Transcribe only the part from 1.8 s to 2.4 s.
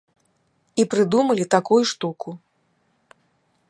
штуку.